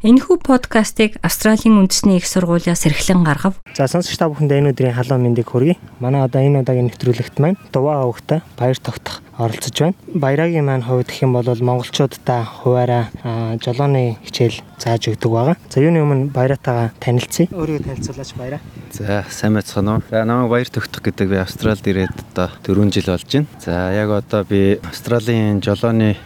[0.00, 3.60] Энэхүү подкастыг Австралийн үндэсний их сургуулиас эрхлэн гаргав.
[3.76, 5.76] За сонсогч та бүхэнд энэ өдрийн халуун мэндийг хүргэе.
[6.00, 10.00] Манай одоо энэ удаагийн нэвтрүүлэгт маань Дуваа авагта баяр тогтох оролцож байна.
[10.08, 13.12] Баярагийн маань хувьд гэх юм бол монголчуудаа хуваараа
[13.60, 15.56] жолооны хичээл зааж өгдөг байгаа.
[15.68, 17.52] За юуны өмнө баяратаагаа танилцъя.
[17.52, 18.60] Өөрийгөө танилцуулаач баяраа.
[18.96, 20.02] За сайн байцгаана уу.
[20.08, 23.52] За намайг баяр тогтох гэдэг би Австралид ирээд одоо 4 жил болж байна.
[23.60, 26.16] За яг одоо би Австралийн жолооны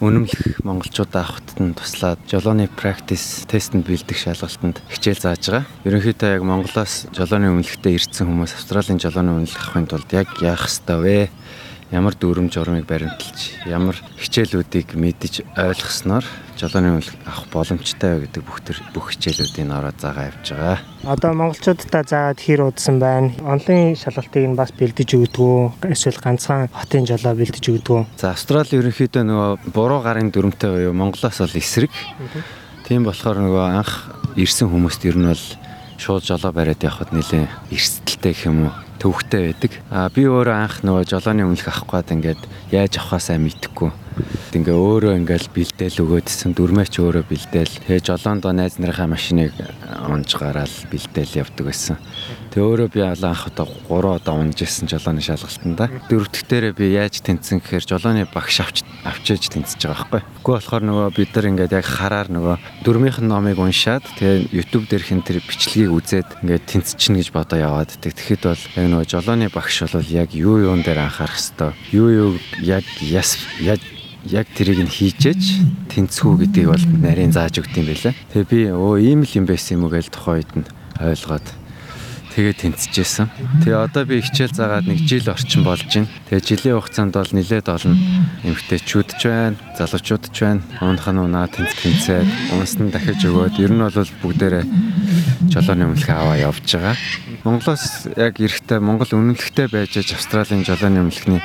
[0.00, 5.64] үнэмлэх монголчуудаа авахтад нь туслаад жолооны практис тестэнд бэлдэх шалгалтанд хичээл зааж байгаа.
[5.88, 10.98] Ерөнхийдөө яг Монголоос жолооны үнэлэхтэй ирсэн хүмүүс Австралийн жолооны үнэлэх авахын тулд яг яах ёстой
[11.00, 11.18] вэ?
[11.94, 16.26] Ямар дүрм журмыг баримталж ямар хичээлүүдийг мэдэж ойлгосноор
[16.58, 20.78] жолооны үйл авах боломжтой гэдэг бүх төр бүх хичээлүүдийн ороод заагаа явж байгаа.
[21.06, 23.30] Одоо монголчуудаа заагаад хэр удсан байна?
[23.46, 25.94] Онлын шалгалтыг нь бас бэлдэж өгдөг үү?
[25.94, 28.02] Эсвэл ганцхан хотын жолоо бэлдэж өгдөг үү?
[28.18, 31.94] За Австрали ерөнхийдөө нөгөө буруу гарын дүрмтэй буюу Монголоос бол эсрэг.
[32.82, 35.44] Тийм болохоор нөгөө анх ирсэн хүмүүст ер нь бол
[36.02, 39.72] шууд жолоо бариад явхад нэлээ эрсдэлтэй гэх юм уу төвхтэй байдаг.
[39.90, 43.90] А би өөрөө анх нөгөө жолооны үнэлэх авах гээд ингээд яаж авахаасаа мэдэхгүй.
[44.56, 47.84] Ингээ өөрөө ингээл бэлдээл өгөөдсөн дүрмээч өөрөө бэлдээл.
[47.84, 49.52] Тэгээ жолоондоо найз нарынхаа машиныг
[50.08, 52.00] унж гараал бэлдээл явдаг байсан.
[52.56, 55.92] Тэгээ өөрөө би анх одоо 3 удаа унж исэн жолооны шалгалтанда.
[56.08, 60.40] Дөрөвдөх дээрээ би яаж тэнцсэн гэхээр жолооны багш авч авчиж тэнцэж байгаа байхгүй.
[60.40, 62.56] Үгүй болохоор нөгөө бид нар ингээд яг хараар нөгөө
[62.88, 67.58] дөрмийнх нь номыг уншаад тэгээ YouTube дээрх энэ тэр бичлэгийг үзээд ингээд тэнцчихнэ гэж бодоо
[67.60, 67.92] яваад.
[68.00, 72.30] Тэгэхэд бол яг нөгөө жолооны багш бол яг юу юун дээр анхаарах хэвээр юу юу
[72.64, 73.84] яг яс яг
[74.30, 75.42] яг тэрийг нь хийжээч
[75.92, 78.14] тэнцвүү гэдгийг бол нарийн зааж өгд юм байлаа.
[78.34, 80.66] Тэгээ би өө ийм л юм байсан юм уу гэж тухайн үед нь
[80.98, 81.46] ойлгоод
[82.36, 83.26] тэгээ тэнцэжсэн.
[83.64, 86.12] Тэгээ одоо би хичээл заагаад нэг жил орчим болж байна.
[86.28, 87.96] Тэгээ жилийн хугацаанд бол нилээд олон
[88.44, 90.60] эмгтээчүүд ч байна, залуучууд ч байна.
[90.84, 94.64] Уунах нь унаа тэнц тэнцээд, унас нь дахиж өгөөд ер нь бол бүгдээрээ
[95.48, 96.96] жолооны өмнөх аваа явж байгаа.
[97.40, 101.40] Монголоос яг эрэхтэй Монгол үнэлэхтэй байж Австралийн жолооны өмнөхний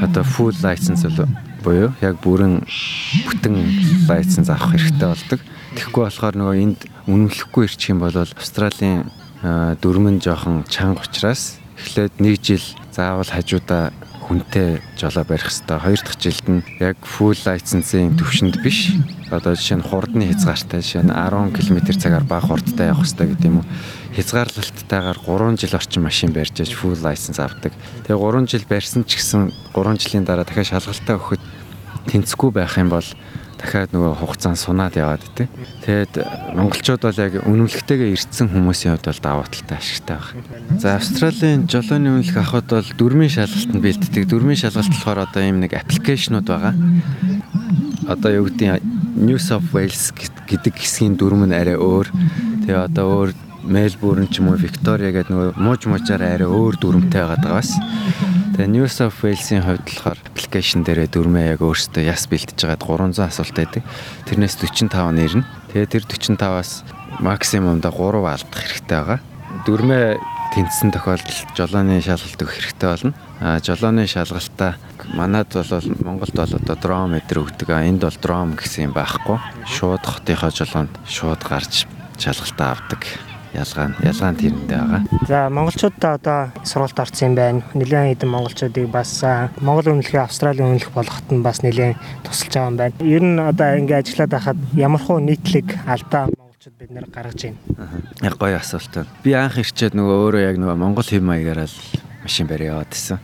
[0.00, 1.04] одоо full license
[1.66, 2.62] буюу яг бүрэн
[3.26, 3.56] бүтэн
[4.06, 5.40] лайценз авах хэрэгтэй болдог.
[5.74, 9.10] Тэгэхгүй болохоор нөгөө энд үнэмлэхгүй ирчих юм бол Австралийн
[9.42, 12.62] дөрмөн жоохон чанга учраас эхлээд нэг жил
[12.94, 13.90] заавал хажуудаа
[14.26, 15.78] хүнтэй жолоо барих хэрэгтэй.
[15.78, 18.90] Хоёр дахь жилд нь яг full license-ийн төвшөнд биш.
[19.30, 23.46] Одоо жишээ нь хурдны хязгаартай жишээ нь 10 км цагаар бага хурдтай явах хэрэгтэй гэдэг
[23.46, 23.70] юм уу.
[24.18, 27.70] Хязгаарлалттайгаар 3 жил орчим машин барьж аж full license авдаг.
[28.10, 31.42] Тэгээ 3 жил барьсан ч гэсэн 3 жилийн дараа дахиад шалгалтаа өгөхөд
[32.10, 33.06] тэнцэхгүй байх юм бол
[33.56, 35.48] дахиад нөгөө хугацаанд сунаад яваад тий.
[35.84, 36.20] Тэгэд
[36.56, 40.80] монголчууд бол яг үнэмлэхтэйгээ ирсэн хүмүүсийн хувьд бол даваа талтай ашигтай байна.
[40.80, 44.24] За Австралийн жолооны үнэлэх авахд бол дөрмийн шалгалтанд бэлддэг.
[44.28, 46.74] Дөрмийн шалгалт болохоор одоо ийм нэг аппликейшнуд байгаа.
[48.06, 48.84] Одоо юу гэдэг
[49.16, 52.12] New South Wales гэдэг хэсгийн дүрм нь арай өөр.
[52.68, 53.30] Тэгээ одоо өөр
[53.66, 57.74] Мельбурн ч юм уу Виктория гэдэг нөгөө мууж муужаараа арай өөр дүрмтэй байгаа даа бас.
[58.56, 63.28] Тэгээ New South Wales-ийн хувьд болохоор аппликейшн дээрээ дүрмээ яг өөртөө яс бэлтэж байгаад 300
[63.28, 63.84] асуулт байдаг.
[64.24, 65.44] Тэрнээс 45 нэрнэ.
[65.76, 66.80] Тэгээ тэр 45-аас
[67.20, 69.20] максимумда 3 алдах хэрэгтэй байгаа.
[69.68, 70.16] Дүрмээ
[70.56, 73.12] тэнцсэн тохиолдолд жолооны шалгалт өгөх хэрэгтэй болно.
[73.44, 74.80] А жолооны шалгалтаа
[75.12, 77.76] манад бол Монголд бол одоо дром метр өгдөг.
[77.76, 79.36] Энд бол дром гэсэн юм байхгүй.
[79.68, 81.84] Шууд хотынхоо жолоонд шууд гарч
[82.16, 83.04] шалгалтаа авдаг
[83.56, 85.02] ялгаа нь ялгаа нь тэрэндээ байгаа.
[85.26, 87.60] За монголчуудаа одоо сургалт орсон юм байна.
[87.74, 89.24] Нэлээд хэдэн монголчуудыг бас
[89.60, 92.94] Монгол үнэлгээ Австралийн үнэлэх болгоход нь бас нэлээд тусалж байгаа юм байна.
[93.00, 97.58] Ер нь одоо ингэ ажиллаад байхад ямархуу нийтлэг алдаа монголчууд бид нэр гаргаж байна.
[98.22, 99.10] Яг гоё асуулт байна.
[99.24, 101.78] Би анх ирчээд нөгөө өөрөө яг нөгөө монгол хэм маягаар л
[102.26, 103.18] машин барь яваад исэн.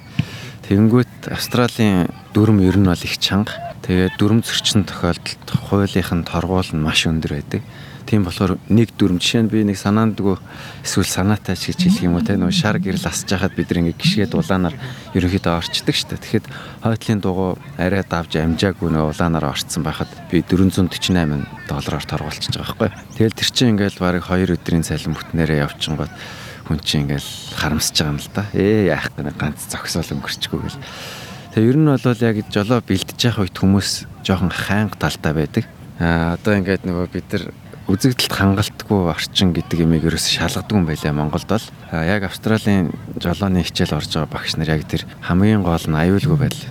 [0.62, 3.52] Тэнгүүт Австралийн дүрм ер нь бол их чанга.
[3.82, 7.62] Тэгээд дүрм зөрчин тохиолдолд хуулийнх нь торгуул нь маш өндөр байдаг.
[8.06, 10.36] Тийм болохоор нэг дүрм жишээ нь би нэг санаандгүй
[10.82, 13.96] эсвэл санаатай ч гэж хэлэх юм уу те нөгөө шар гэрэл асж хахад бид нэг
[13.96, 14.76] гიშгээд улаанаар
[15.14, 16.20] ерөнхийдөө орчдөг дээ.
[16.20, 16.46] Тэгэхэд
[16.82, 22.90] хойтлын дугуй арай давж амжаагүй нөгөө улаанаар орцсон байхад би 448 доллараар торгуулчихж байгаа байхгүй.
[23.16, 26.12] Тэгэл тэр чинь ингээл барыг 2 өдрийн цалин бүтнээрээ явчихгод
[26.66, 28.44] хүн чинь ингээл харамсаж байгаа юм л да.
[28.52, 30.80] Ээ яах гэнэ ганц зогсоол өнгөрчихгүй гэл.
[31.52, 33.90] Тэгээ ер нь бол яг жолоо бэлдэж явах үед хүмүүс
[34.24, 35.64] жоохон хайнга талтай байдаг.
[36.00, 37.44] Аа одоо ингээд нөгөө бид нар
[37.90, 41.66] үзэгдэлд хангалтгүй орчин гэдэг имийг ерөөс шалгадаг юм байлаа Монголд бол.
[41.90, 46.66] Яг Австралийн жолооны хичээл орж байгаа багш нар яг тэр хамгийн гол нь аюулгүй байдал.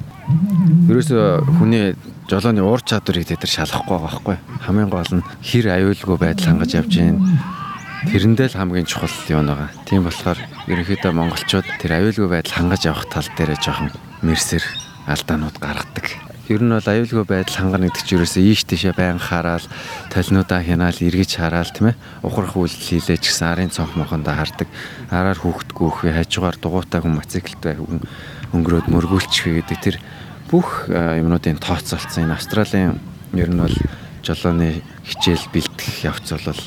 [0.87, 1.95] Ерөөсө хүний
[2.31, 4.37] жолооны уур чадварыг тэд нар шалгахгүй байгаа байхгүй.
[4.63, 7.19] Хамгийн гол нь хэр аюулгүй байдал хангаж явж гин
[8.01, 9.69] Тэрэндээ л хамгийн чухал юм байгаа.
[9.85, 13.93] Тийм болохоор ерөнхийдөө монголчууд тэр аюулгүй байдал хангаж явах тал дээр жоохон
[14.25, 14.65] мэрсэр
[15.05, 16.30] алдаанууд гаргадаг.
[16.49, 19.67] Ер нь бол аюулгүй байдал хангана гэдэг чинь ерөөсөө ийш тийшээ байн хараад
[20.09, 21.99] толинуудаа хянаал эргэж хараал тийм ээ.
[22.25, 24.67] Ухрах үйлдэл хийлээ ч гэсэн арын цонх мохондоо хардаг.
[25.13, 28.01] Араар хүүхдгүүх хажуугаар дугуйтай хүн мотоциклтай хүн
[28.57, 29.97] өнгөрөөд мөргүүлчих гэдэг тэр
[30.49, 32.97] бүх юмнуудын тооцоолцсон энэ Австралийн
[33.37, 33.77] ер нь бол
[34.25, 36.61] жолооны хичээл бэлтгэх явц бол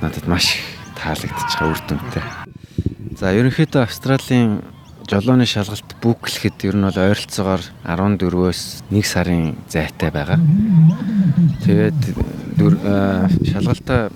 [0.00, 0.62] надад маш
[0.96, 2.24] таалагдчих үр дүнтэй.
[3.18, 4.62] За ерөнхийдөө Австралийн
[5.08, 8.60] жолооны шалгалт бүклэхэд ер нь бол ойролцоогоор 14-өөс
[8.92, 10.36] 1 сарын зайтай байгаа.
[11.64, 12.00] Тэгээд
[13.48, 14.12] шалгалтаа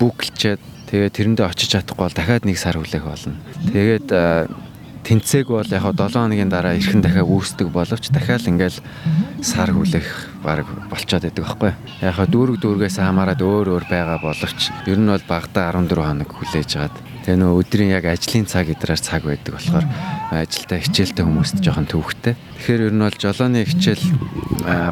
[0.00, 3.36] бүклчээд тэгээд тэрэндээ очиж чадахгүй бол дахиад 1 сар хүлээх болно.
[3.68, 4.08] Тэгээд
[5.04, 8.80] тэнцээг бол яг 7 хоногийн дараа эрхэн дахиад үүсдэг боловч дахиад ингээл
[9.44, 11.72] сар хүлээх баг болцоод байдаг байхгүй.
[12.00, 16.70] Яг дүүрэг дүүргээс хамаарат өөр өөр байгаа боловч ер нь бол багада 14 хоног хүлээж
[16.80, 16.96] агаад
[17.28, 19.84] Тэгээ нөө өдрийн яг ажлын цаг идраар цаг байдаг болохоор
[20.32, 22.32] ажилдаа хичээлтэй хүмүүст жоохон төвөгтэй.
[22.56, 24.00] Тэгэхээр ер нь бол жолооны хичээл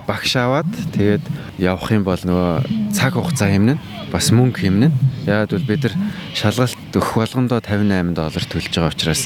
[0.04, 1.24] багш аваад тэгээд
[1.56, 3.80] явах юм бол нөгөө цаг хугацаа хэмнэн
[4.12, 4.92] бас мөнгө хэмнэн.
[5.24, 5.96] Яг бол бид нар
[6.36, 9.24] шалгалт өгөх болгондоо 58 доллар төлж байгаа учраас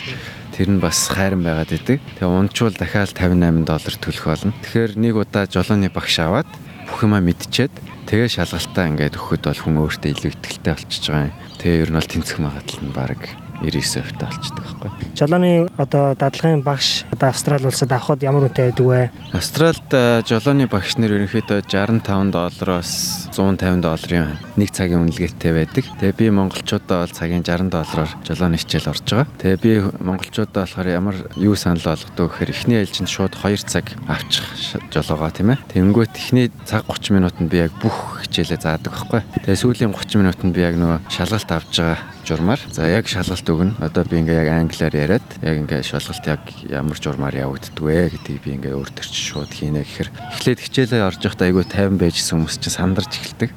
[0.54, 1.98] тэр нь бас хайран байгаад идэг.
[2.14, 4.54] Тэгээ унчвал дахиад 58 доллар төлөх болно.
[4.62, 6.46] Тэгэхээр нэг удаа жолооны багш аваад
[6.86, 7.74] бүх юма мэдчихэд
[8.10, 11.38] тэгээ шалгалтаа ингээд өгөхөд бол хүн өөртөө илүү ихтэй болчихж байгаа юм.
[11.62, 13.22] Тэгээ ер нь бол тэнцэх магадлал нь баг
[13.60, 14.90] 99% та болчдөг байхгүй.
[15.16, 19.10] Жолооны одоо дадлагын багш одоо Австрали улсад авахд ямар үнэтэй байдаг вэ?
[19.36, 19.90] Австралид
[20.26, 22.92] жолооны багш нар ерөнхийдөө 65 доллароос
[23.36, 25.84] 150 долларын нэг цагийн үнэлгээтэй байдаг.
[26.00, 29.28] Тэгээ би монголчуудаа бол цагийн 60 доллараар жолооны хичээл орж байгаа.
[29.40, 34.46] Тэгээ би монголчуудаа болохоор ямар юу санал болгодог гэхээр эхний ээлжинд шууд 2 цаг авчих
[34.88, 35.62] жолоогоо тийм ээ.
[35.68, 39.20] Тэнгүүт эхний цаг 30 минутанд би яг бүх хичээлээ заадаг байхгүй.
[39.44, 43.76] Тэгээ сүүлийн 30 минутанд би яг нөгөө шалгалт авч байгаа журмаар за яг шалгалт өгнө.
[43.80, 48.40] Одоо би ингээ яг англиар яриад яг ингээ шалгалт яг ямар журмаар явагддаг вэ гэдгийг
[48.44, 52.56] би ингээ өөр төрч шууд хийнэ гэхээр эхлээд хичээлээ орж явахдаа айгүй тайван байжсэн хүмүүс
[52.60, 53.50] чинь сандарч эхэлдэг.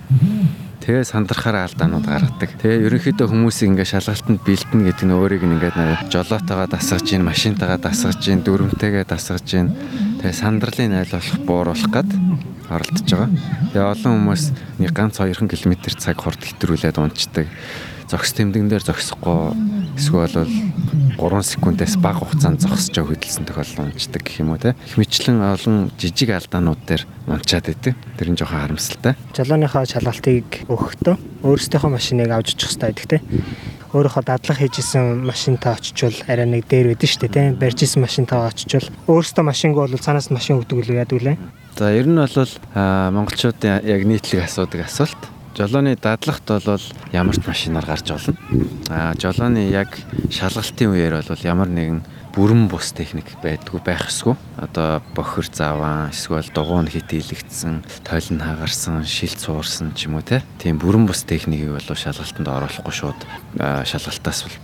[0.84, 2.52] Тэгээ сандрахаараа алдаанууд гаргадаг.
[2.60, 7.80] Тэгээ ерөнхийдөө хүмүүсийг ингээ шалгалтанд бэлдэнэ гэдэг нь өөрийг нь ингээ жолоотойгоо дасгаж гин, машинтайгаа
[7.80, 9.72] дасгаж гин, дүрмтэйгээ дасгаж гин.
[10.20, 12.12] Тэгээ сандралын айл болох бууруулах гад
[12.68, 13.32] оролдож байгаа.
[13.72, 14.44] Тэгээ олон хүмүүс
[14.84, 17.48] нэг ганц 2 км цаг хурд хэтрүүлээд унцдаг
[18.08, 19.54] зогс тэмдэгэн дээр зогсохгүй
[19.98, 20.50] эсвэл
[21.20, 24.76] бол 3 секундээс бага хугацаанд зогсож хөдөлсөн тохиолдол унцдаг гэх юм уу те.
[24.88, 27.96] Их мэтлэн олон жижиг алдаанууд дээр унчаад идэв.
[28.18, 29.14] Тэр нь жоохон харамсалтай.
[29.38, 31.16] Жолооныхоо шалгалтыг өгөхдөө
[31.46, 33.18] өөрсдийнхөө машиныг авч очих хэрэгтэй байдаг те.
[33.94, 37.44] Өөрөөхөө дадлах хийжсэн машинтаа очичвол арай нэг дээр байдэн шүү дээ те.
[37.54, 41.38] Барьжсэн машинтаа очичвол өөрсдөө машинг бол цаанаас машин өгдөг үлээ яд үлээ.
[41.78, 45.22] За ер нь бол монголчуудын яг нийтлэг асуудаг асуулт
[45.54, 46.82] Жолооны дадлагт бол
[47.14, 48.34] ямар ч машинаар гарч болно.
[48.90, 49.94] Аа жолооны яг
[50.34, 52.02] шалгалтын үеэр бол ямар нэгэн
[52.34, 54.34] бүрэн бус техник байдгүй байх эсгүй.
[54.58, 60.42] Одоо бохир заван эсвэл дугуун хитийлэгдсэн, тойлн хагарсан, шилт суурсан ч юм уу те.
[60.58, 63.20] Тийм бүрэн бус техникийг бол шалгалтанд оруулахгүй шууд
[63.62, 64.58] шалгалтаас бол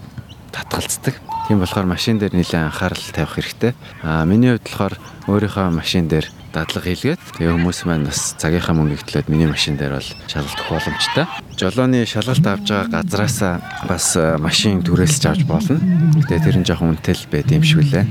[0.50, 1.22] татгалцдаг.
[1.46, 3.78] Тийм болохоор машин дээр нэлээд анхаарал тавих хэрэгтэй.
[4.02, 4.96] Аа миний хувьд болохоор
[5.30, 9.98] өөрийнхөө машин дээр дадлага хийлгээд тэгээ хүмүүс маань бас цагийнхаа мөнгөийг төлөөд миний машин дээр
[9.98, 11.26] бол шалгалт өгөх боломжтой.
[11.56, 13.54] Жолооны шалгалт авж байгаа газараасаа
[13.86, 15.78] бас э, машин түрээсэлж авч болно.
[16.26, 18.06] Тэгээ тэр нь жоохон үнэтэй л байд юм шиг үлээ.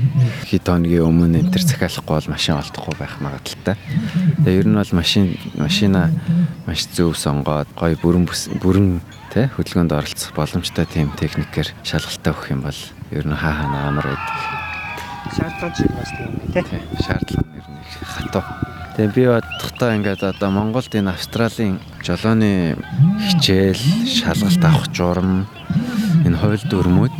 [0.47, 3.75] Хэд хоногийн өмнө энэ төр захиалахгүй бол машин олдохгүй байх магадaltaй.
[4.47, 5.25] Тэгээ ер нь бол машин
[5.59, 6.09] машина
[6.63, 8.25] маш зөв сонгоод гоё бүрэн
[8.63, 12.79] бүрэн тэ хөдөлгөөнд оролцох боломжтой тийм техникээр шалгалтаа өгөх юм бол
[13.13, 14.48] ер нь хаа хаа амар байдаг
[15.33, 16.81] шаардлага шиг бас тийм тий.
[17.05, 18.43] Шаардлага нэр нэг хатуу.
[18.99, 22.75] Тэгээ би бодохдоо ингээд одоо Монголд энэ Австралийн жолооны
[23.31, 25.47] хичээл, шалгалт авах журам
[26.27, 27.17] энэ хууль дүрмүүд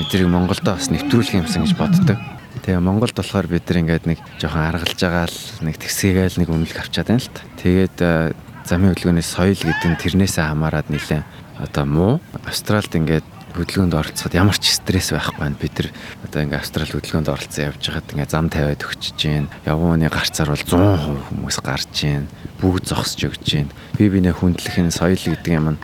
[0.00, 2.18] эдрийг Монголдо бас нэвтрүүлэх юмсан гэж боддог.
[2.66, 6.80] Тэгээ Монголд болохоор бид нар ингээд нэг жоохон аргалж байгаа л нэг тэгсгээгээл нэг үнэлэх
[6.80, 7.40] авчаад байна л та.
[7.60, 8.32] Тэгээд э,
[8.64, 11.22] замын хөдөлгөөний соёл гэдэг нь тэрнээсээ хамаарад нэлээ
[11.60, 12.12] одоо муу.
[12.48, 15.56] Австралид ингээд хөдөлгөөнд оролцоход ямар ч стресс байхгүй байна.
[15.56, 15.88] Бид нар
[16.26, 20.50] одоо ингээ австрал хөдөлгөөнд оролцсон явж хагаад ингээ зам тавиад өгч чинь явган хүний гарцаар
[20.50, 22.26] бол 100% хүмүүс гарч чинь
[22.58, 25.82] бүгд зогсож өгч чинь би бинэ хүндлэх энэ соёл гэдэг юм нь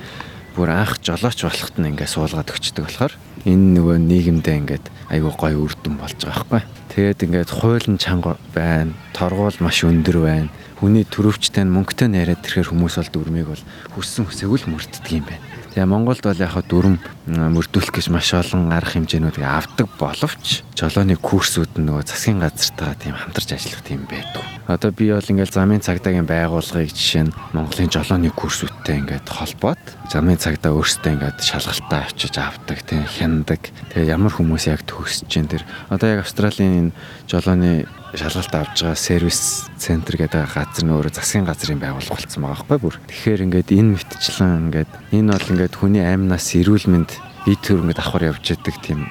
[0.59, 3.15] бүр анх жолооч болохт нь ингээ суулгаад өгчдөг болохоор
[3.47, 6.63] энэ нөгөө нийгэмдээ ингээд айгүй гой үрдэн болж байгаа байхгүй.
[6.91, 10.51] Тэгээд ингээд хуйлын чанга байна, торгуул маш өндөр байна.
[10.83, 15.07] Хүний төрөвчтэй нь мөнгөтэй нь яриад ирэхэр хүмүүс бол дүрмийг бол хүссэн хүсэгүй л мөрддөг
[15.13, 15.50] юм байна.
[15.71, 16.99] Тэгээ Монголд бол яг дүрм
[17.31, 23.15] мөрдүүлэх гэж маш олон арга хэмжээнүүдийг авдаг боловч жолооны курсүүд нь нөгөө засгийн газартайгаа тийм
[23.15, 24.43] хамтарч ажиллах тийм байдаг.
[24.67, 30.43] Одоо би бол ингээл замын цагдаагийн байгууллагыг жишээ нь Монголын жолооны курсүүдтэй ингээд холбоод замын
[30.43, 33.63] цагдаа өөрсдөө ингээд шалгалтаа авчиж авдаг тийм хяндаг.
[33.95, 36.91] Тэгээ ямар хүмүүс яг төгсөж जैन тэр одоо яг Австралийн
[37.31, 42.67] жолооны шалгалт авж байгаа сервис центр гэдэг газар нь өөрөө засгийн газрын байгууллага болсон байгаа
[42.67, 42.97] байхгүй бүр.
[43.07, 47.11] Тэгэхээр ингээд энэ мэтчлэн ингээд энэ бол ингээд хүний аймнаас эрүүл мэнд
[47.47, 49.07] бие төр ингээд давхар явж яадаг тийм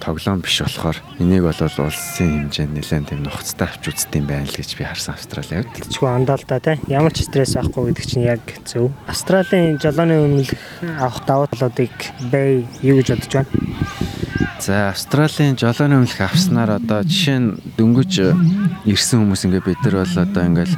[0.00, 4.56] тоглоом биш болохоор энийг бол улсын хэмжээнд нэлээд тийм нухацтай авч үзт юм байна л
[4.56, 5.76] гэж би харсан Австралийн хувьд.
[5.86, 6.76] Тэгчгүй андаа л да тий.
[6.88, 8.90] Ямар ч стресс авахгүй гэдэг чинь яг зөв.
[9.06, 10.56] Австралийн жолооны үнэлэх
[10.96, 11.92] авах давуу талуудыг
[12.32, 13.50] бай юу гэж бодож байна?
[14.60, 18.12] За Австралийн жолооны өмнөх авснаар одоо жишээ нь дөнгөж
[18.84, 20.76] ирсэн хүмүүс ингээ бид нар бол одоо ингээл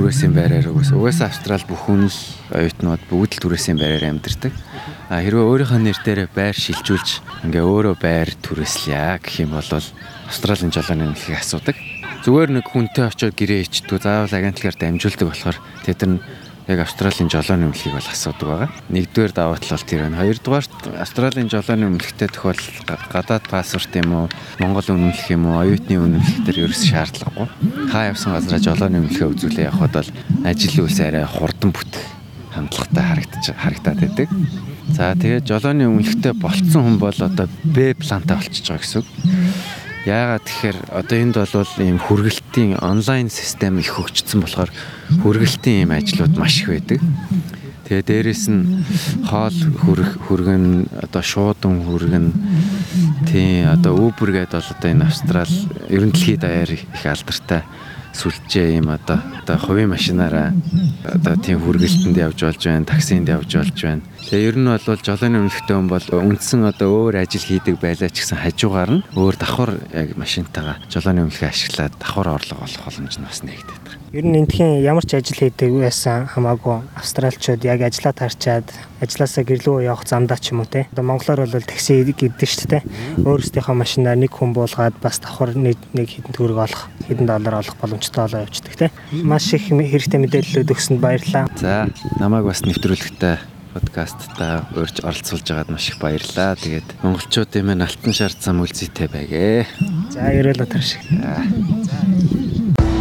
[0.00, 2.18] түрээсийн байраар угаас угаасаа Австрал бүх хүн л
[2.56, 4.48] оюутнууд бүгд л түрээсийн байраар амьдардаг.
[5.12, 10.72] А хэрвээ өөрийнхөө нэр дээр байр шилжүүлж ингээ өөрөө байр түрээслэе гэх юм бол Австралийн
[10.72, 11.76] жолооны өмнөхийг асуудаг.
[12.24, 16.24] Зүгээр нэг хүнтэй очиод гэрээ ичдэг заавал агентлагаар дамжуулдаг болохоор тэд нар
[16.70, 18.70] яг Австралийн жолооны өмнөлгийг бол асуудаг байгаа.
[18.94, 20.20] Нэгдүгээр давуу тал бол тэр байна.
[20.22, 24.26] Хоёрдугаарт Австралийн жолооны өмнөлгтэй тохиол гадаад паспорт юм уу,
[24.62, 27.46] Монгол үнэмлэх юм уу, оюутны үнэмлэх төр ерөөс шаардлагагүй.
[27.90, 30.10] Хаа явсан газараа жолооны үнэмлэхээ үзүүлээ явхад бол
[30.46, 32.04] ажил үйлс арай хурдан бүтэх
[32.54, 34.28] хандлагатай харагдаж харагдаад байдаг.
[34.90, 39.08] За тэгээд жолооны үнэлэхтэй болцсон хүн бол одоо Б плантай болчихж байгаа гэсэн үг.
[40.08, 44.72] Яагаад тэгэхээр одоо энд бол ийм хүргэлтийн онлайн систем их хөгжсөн болохоор
[45.20, 47.04] хүргэлтийн ийм ажлууд маш их байдаг.
[47.84, 48.80] Тэгээ дээрэс нь
[49.28, 52.26] хоол хүрэх хүргэн одоо шуудан хүргэн
[53.28, 55.54] тий одоо Uber гэдэг бол одоо энэ Австрал
[55.92, 57.66] ерөн дэлхийд даяар их алдартай
[58.16, 60.54] сүлжээ юм одоо одоо хувийн машинаараа
[61.04, 64.02] одоо тийм хүргэлтэнд явж болж байна, таксинд явж болж байна.
[64.30, 68.22] Тэгээ ер нь бол жолооны өмнөхтэй хүн бол үндсэн одоо өөр ажил хийдэг байлаа ч
[68.22, 73.26] гэсэн хажуугаар нь өөр давхар яг машинтайгаа жолооны өмнөхөө ашиглаад давхар орлого олох боломж нь
[73.26, 73.98] бас нэгдэт байна.
[74.14, 78.70] Ер нь эндхийн ямар ч ажил хийдэг байсан хамаагүй австралчууд яг ажиллаа тарчаад
[79.02, 80.86] ажилласаа гэрлөө явах замдаа ч юм уу те.
[80.94, 82.86] Одоо монголоор бол такси гэдэг шүү дээ.
[83.26, 88.30] Өөрөөсдийнхөө машинаар нэг хүн буулгаад бас давхар нэг хэдэн төгрөг олох, хэдэн доллар олох боломжтой
[88.30, 88.94] болоо явчихдаг те.
[89.10, 91.50] Маш их хэрэгтэй мэдээллүүд өгсөнд баярлалаа.
[91.58, 91.90] За
[92.22, 96.56] намайг бас нэвтрүүлэгтээ подкастта урьж оролцуулж байгаад маш их баярлалаа.
[96.58, 99.66] Тэгээд монголчуудын маань алтан шар зам үлзийтэй байгээ.
[100.10, 101.02] За ерөөлөө таршиг.